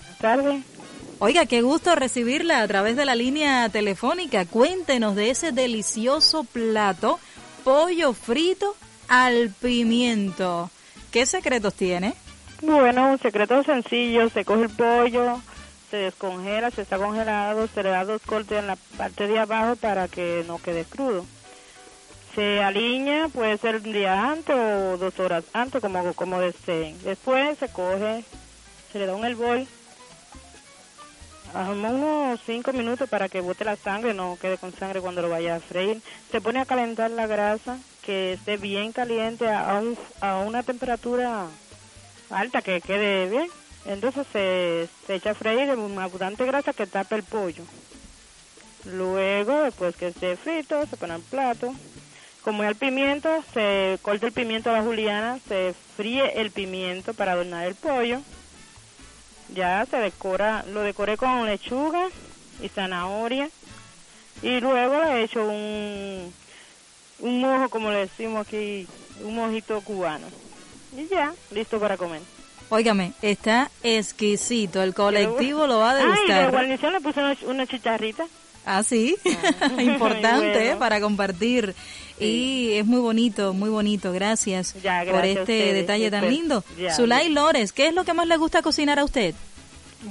[0.00, 0.64] Buenas tardes.
[1.18, 4.46] Oiga, qué gusto recibirla a través de la línea telefónica.
[4.46, 7.20] Cuéntenos de ese delicioso plato,
[7.64, 8.74] pollo frito
[9.08, 10.70] al pimiento.
[11.10, 12.14] ¿Qué secretos tiene?
[12.62, 15.42] Bueno, un secreto sencillo, se coge el pollo,
[15.90, 19.76] se descongela, se está congelado, se le da dos cortes en la parte de abajo
[19.76, 21.26] para que no quede crudo.
[22.34, 26.96] Se aliña, puede ser un día antes o dos horas antes, como, como deseen.
[27.02, 28.24] Después se coge,
[28.90, 29.66] se le da un hervor,
[31.54, 35.56] unos cinco minutos para que bote la sangre, no quede con sangre cuando lo vaya
[35.56, 36.00] a freír.
[36.30, 41.46] Se pone a calentar la grasa, que esté bien caliente a, un, a una temperatura
[42.30, 43.48] alta, que quede bien.
[43.84, 47.64] Entonces se, se echa a freír en abundante grasa que tape el pollo.
[48.84, 51.74] Luego, después que esté frito, se pone en plato.
[52.44, 57.14] Como ya el pimiento, se corta el pimiento a la juliana, se fríe el pimiento
[57.14, 58.20] para adornar el pollo.
[59.54, 62.08] Ya se decora, lo decoré con lechuga
[62.60, 63.48] y zanahoria.
[64.42, 66.32] Y luego le he hecho un,
[67.20, 68.88] un mojo, como le decimos aquí,
[69.22, 70.26] un mojito cubano.
[70.96, 72.20] Y ya, listo para comer.
[72.70, 74.82] Óigame, está exquisito.
[74.82, 76.50] El colectivo lo va a Ay, de degustar.
[76.50, 78.24] guarnición le puse una, una chicharrita.
[78.64, 79.16] Ah, sí.
[79.78, 80.72] Importante Muy bueno.
[80.72, 80.76] ¿eh?
[80.78, 81.74] para compartir.
[82.20, 84.12] Y es muy bonito, muy bonito.
[84.12, 86.64] Gracias, Ya, por gracias este detalle tan Después- lindo.
[86.78, 86.94] ya.
[86.94, 89.34] Zulay Lores, ¿qué es lo que más le gusta cocinar a usted?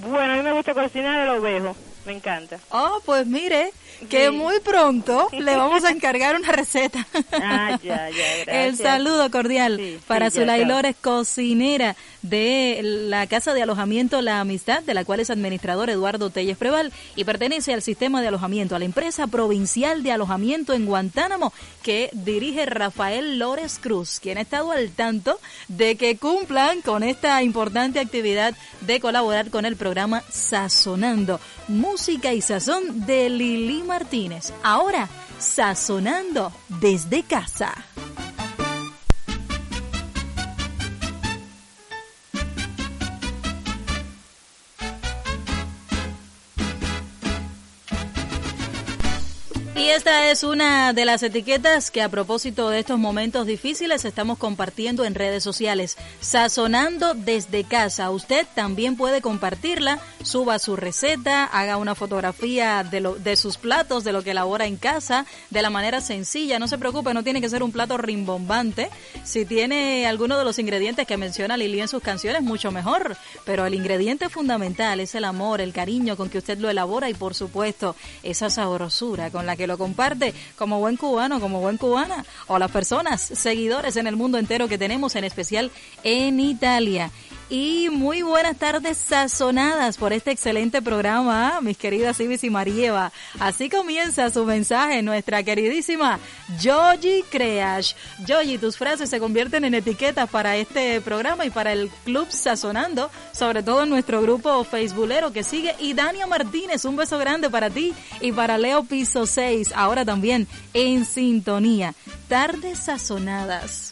[0.09, 1.75] Bueno, a mí me gusta cocinar el ovejo,
[2.05, 2.59] me encanta.
[2.71, 3.71] Oh, pues mire,
[4.09, 4.31] que Sí.
[4.31, 7.05] muy pronto le vamos a encargar una receta.
[7.31, 8.47] Ah, ya, ya, gracias.
[8.47, 10.65] El saludo cordial para sí, Zulay.
[10.65, 16.29] Lores, cocinera de la Casa de Alojamiento La Amistad, de la cual es administrador Eduardo
[16.29, 20.85] Telles Preval y pertenece al sistema de alojamiento, a la empresa provincial de alojamiento en
[20.85, 21.51] Guantánamo
[21.83, 27.41] que dirige Rafael Lores Cruz, quien ha estado al tanto de que cumplan con esta
[27.43, 31.39] importante actividad de colaborar con el programa Sazonando,
[31.91, 34.53] música y sazón de Lili Martínez.
[34.63, 37.73] Ahora, Sazonando desde casa.
[49.73, 54.37] Y esta es una de las etiquetas que a propósito de estos momentos difíciles estamos
[54.37, 55.97] compartiendo en redes sociales.
[56.19, 58.11] Sazonando desde casa.
[58.11, 64.11] Usted también puede compartirla, suba su receta, haga una fotografía de, de sus platos, de
[64.11, 66.59] lo que elabora en casa, de la manera sencilla.
[66.59, 68.89] No se preocupe, no tiene que ser un plato rimbombante.
[69.23, 73.15] Si tiene alguno de los ingredientes que menciona Lili en sus canciones, mucho mejor.
[73.45, 77.13] Pero el ingrediente fundamental es el amor, el cariño con que usted lo elabora y
[77.13, 82.25] por supuesto esa sabrosura con la que lo comparte como buen cubano, como buen cubana
[82.47, 85.71] o las personas, seguidores en el mundo entero que tenemos, en especial
[86.03, 87.11] en Italia.
[87.51, 93.11] Y muy buenas tardes sazonadas por este excelente programa, mis queridas Ibis y Marieva.
[93.41, 96.17] Así comienza su mensaje nuestra queridísima
[96.61, 97.91] Yogi Creash.
[98.25, 103.11] Yogi, tus frases se convierten en etiquetas para este programa y para el Club Sazonando,
[103.33, 105.75] sobre todo en nuestro grupo facebookero que sigue.
[105.77, 110.47] Y Dania Martínez, un beso grande para ti y para Leo Piso 6, ahora también
[110.73, 111.95] en sintonía.
[112.29, 113.90] Tardes sazonadas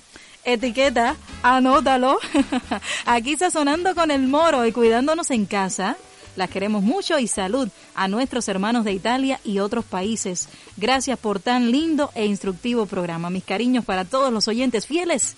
[0.54, 2.18] etiqueta, anótalo.
[3.06, 5.97] Aquí sazonando con el moro y cuidándonos en casa.
[6.36, 10.47] Las queremos mucho y salud a nuestros hermanos de Italia y otros países.
[10.78, 13.30] Gracias por tan lindo e instructivo programa.
[13.30, 15.36] Mis cariños para todos los oyentes fieles.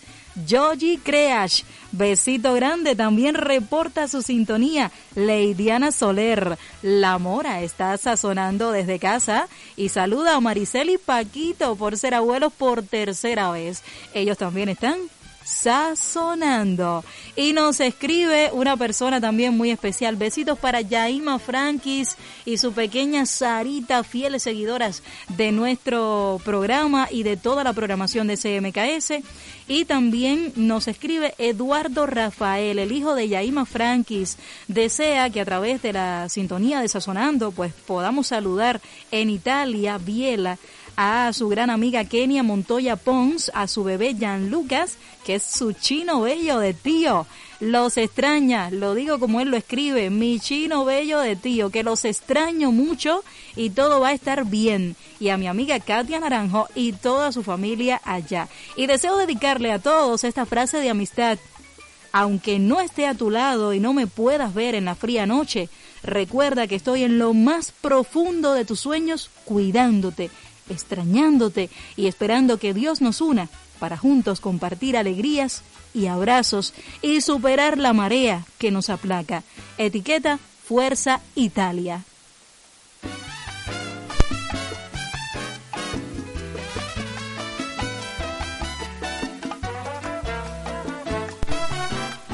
[0.47, 4.91] Yogi Creash, besito grande, también reporta su sintonía.
[5.15, 11.97] Leidiana Soler, La Mora está sazonando desde casa y saluda a Maricel y Paquito por
[11.97, 13.83] ser abuelos por tercera vez.
[14.13, 14.97] Ellos también están
[15.43, 17.03] sazonando.
[17.35, 20.15] Y nos escribe una persona también muy especial.
[20.15, 22.15] Besitos para Yaima Frankis
[22.45, 28.37] y su pequeña Sarita, fieles seguidoras de nuestro programa y de toda la programación de
[28.37, 29.23] CMKS.
[29.67, 34.37] Y también nos escribe Eduardo Rafael, el hijo de Yaima Frankis.
[34.67, 38.81] Desea que a través de la sintonía de Sazonando, pues podamos saludar
[39.11, 40.57] en Italia, Biela,
[41.03, 45.73] a su gran amiga Kenia Montoya Pons, a su bebé Jan Lucas, que es su
[45.73, 47.25] chino bello de tío.
[47.59, 52.05] Los extraña, lo digo como él lo escribe, mi chino bello de tío, que los
[52.05, 53.23] extraño mucho
[53.55, 54.95] y todo va a estar bien.
[55.19, 58.47] Y a mi amiga Katia Naranjo y toda su familia allá.
[58.75, 61.39] Y deseo dedicarle a todos esta frase de amistad.
[62.11, 65.67] Aunque no esté a tu lado y no me puedas ver en la fría noche,
[66.03, 70.29] recuerda que estoy en lo más profundo de tus sueños cuidándote,
[70.71, 73.49] extrañándote y esperando que Dios nos una
[73.79, 75.63] para juntos compartir alegrías
[75.93, 79.43] y abrazos y superar la marea que nos aplaca.
[79.77, 82.03] Etiqueta Fuerza Italia.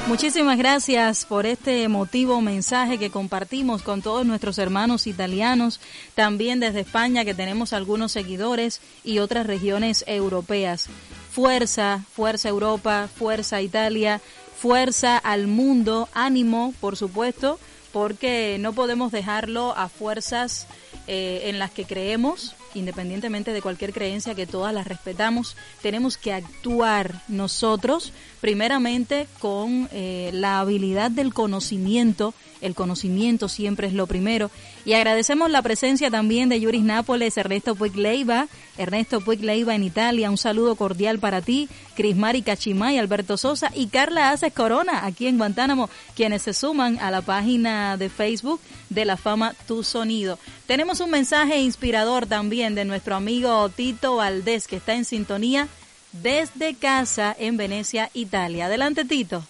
[0.08, 5.80] Muchísimas gracias por este emotivo mensaje que compartimos con todos nuestros hermanos italianos,
[6.14, 10.88] también desde España que tenemos algunos seguidores y otras regiones europeas.
[11.30, 14.22] Fuerza, fuerza Europa, fuerza Italia,
[14.56, 17.60] fuerza al mundo, ánimo, por supuesto,
[17.92, 20.66] porque no podemos dejarlo a fuerzas
[21.06, 26.32] eh, en las que creemos, independientemente de cualquier creencia que todas las respetamos, tenemos que
[26.32, 34.50] actuar nosotros primeramente con eh, la habilidad del conocimiento, el conocimiento siempre es lo primero,
[34.84, 39.84] y agradecemos la presencia también de Yuris Nápoles, Ernesto Puig Leiva, Ernesto Puig Leiva en
[39.84, 45.26] Italia, un saludo cordial para ti, Crismari Cachimay, Alberto Sosa y Carla Aces Corona, aquí
[45.26, 50.38] en Guantánamo, quienes se suman a la página de Facebook de la fama Tu Sonido.
[50.66, 55.68] Tenemos un mensaje inspirador también de nuestro amigo Tito Valdés, que está en sintonía
[56.12, 58.66] desde casa en Venecia, Italia.
[58.66, 59.44] Adelante, Tito.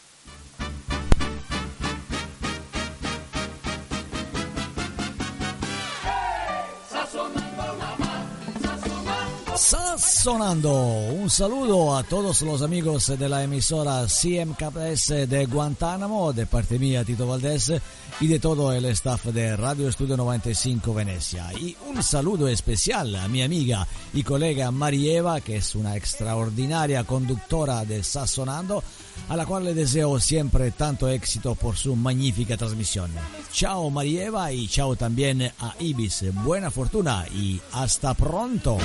[10.18, 10.72] Sazonando.
[11.12, 17.04] Un saludo a todos los amigos de la emisora CMKS de Guantánamo, de parte mía
[17.04, 17.72] Tito Valdés
[18.20, 21.52] y de todo el staff de Radio Estudio 95 Venecia.
[21.52, 27.84] Y un saludo especial a mi amiga y colega Marieva, que es una extraordinaria conductora
[27.84, 28.82] de Sazonando,
[29.28, 33.12] a la cual le deseo siempre tanto éxito por su magnífica transmisión.
[33.52, 36.24] Chao Marieva y chao también a Ibis.
[36.42, 38.78] Buena fortuna y hasta pronto.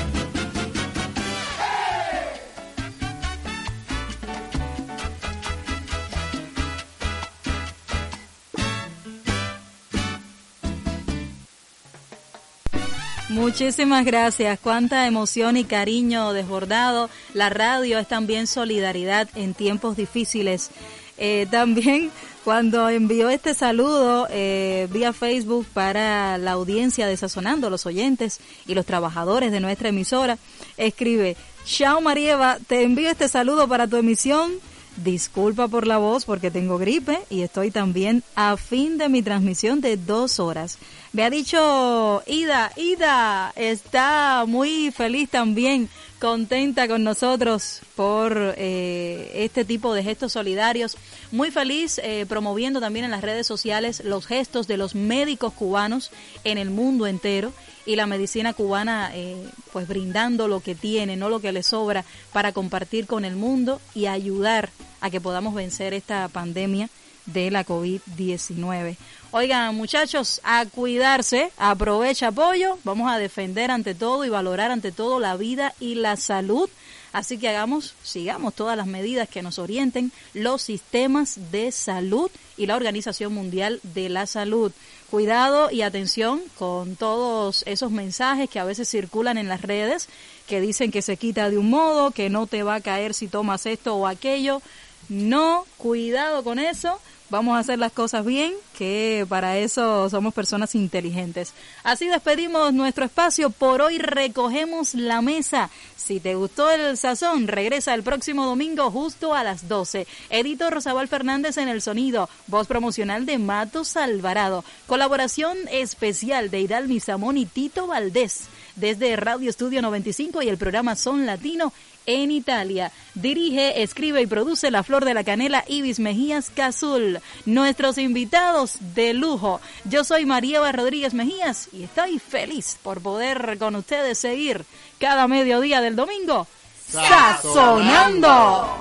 [13.43, 14.57] Muchísimas gracias.
[14.57, 17.09] Cuánta emoción y cariño desbordado.
[17.33, 20.71] La radio es también solidaridad en tiempos difíciles.
[21.17, 22.09] Eh, también
[22.45, 28.75] cuando envió este saludo eh, vía Facebook para la audiencia de Sazonando, los oyentes y
[28.75, 30.37] los trabajadores de nuestra emisora,
[30.77, 31.35] escribe,
[31.65, 34.53] Chao Marieva, te envío este saludo para tu emisión.
[34.95, 39.81] Disculpa por la voz porque tengo gripe y estoy también a fin de mi transmisión
[39.81, 40.77] de dos horas.
[41.13, 45.87] Me ha dicho Ida, Ida está muy feliz también,
[46.17, 50.97] contenta con nosotros por eh, este tipo de gestos solidarios.
[51.31, 56.09] Muy feliz eh, promoviendo también en las redes sociales los gestos de los médicos cubanos
[56.45, 57.53] en el mundo entero
[57.85, 62.05] y la medicina cubana eh, pues brindando lo que tiene, no lo que le sobra
[62.31, 66.89] para compartir con el mundo y ayudar a que podamos vencer esta pandemia
[67.25, 68.97] de la COVID-19.
[69.31, 75.19] Oigan, muchachos, a cuidarse, aprovecha apoyo, vamos a defender ante todo y valorar ante todo
[75.19, 76.69] la vida y la salud.
[77.13, 82.65] Así que hagamos, sigamos todas las medidas que nos orienten los sistemas de salud y
[82.65, 84.71] la Organización Mundial de la Salud.
[85.11, 90.09] Cuidado y atención con todos esos mensajes que a veces circulan en las redes
[90.47, 93.27] que dicen que se quita de un modo, que no te va a caer si
[93.27, 94.61] tomas esto o aquello.
[95.09, 96.99] No, cuidado con eso
[97.33, 101.53] vamos a hacer las cosas bien, que para eso somos personas inteligentes.
[101.83, 103.49] Así despedimos nuestro espacio.
[103.49, 105.71] Por hoy recogemos la mesa.
[105.97, 110.05] Si te gustó el sazón, regresa el próximo domingo justo a las 12.
[110.29, 112.29] Edito Rosabal Fernández en el sonido.
[112.45, 114.63] Voz promocional de Matos Alvarado.
[114.85, 118.43] Colaboración especial de Hidalmi Samón y Tito Valdés.
[118.75, 121.73] Desde Radio Estudio 95 y el programa Son Latino
[122.05, 122.91] en Italia.
[123.13, 127.19] Dirige, escribe y produce La Flor de la Canela Ibis Mejías Cazul.
[127.45, 129.61] Nuestros invitados de lujo.
[129.85, 134.65] Yo soy María Rodríguez Mejías y estoy feliz por poder con ustedes seguir
[134.99, 136.47] cada mediodía del domingo.
[136.87, 138.77] ¡Sazonando!